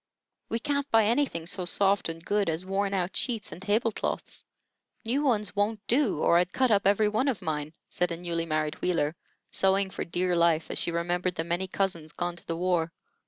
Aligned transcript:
"We 0.49 0.57
can't 0.57 0.89
buy 0.89 1.03
anything 1.05 1.45
so 1.45 1.65
soft 1.65 2.09
and 2.09 2.25
good 2.25 2.49
as 2.49 2.65
worn 2.65 2.91
out 2.91 3.15
sheets 3.15 3.51
and 3.51 3.61
table 3.61 3.91
cloths. 3.91 4.43
New 5.05 5.21
ones 5.23 5.55
wont 5.55 5.79
do, 5.85 6.17
or 6.23 6.39
I'd 6.39 6.51
cut 6.51 6.71
up 6.71 6.87
every 6.87 7.07
one 7.07 7.27
of 7.27 7.39
mine," 7.43 7.73
said 7.87 8.11
a 8.11 8.17
newly 8.17 8.47
married 8.47 8.81
Wheeler, 8.81 9.15
sewing 9.51 9.91
for 9.91 10.03
dear 10.03 10.35
life, 10.35 10.71
as 10.71 10.79
she 10.79 10.89
remembered 10.89 11.35
the 11.35 11.43
many 11.43 11.67
cousins 11.67 12.13
gone 12.13 12.35
to 12.37 12.47
the 12.47 12.57
war. 12.57 12.91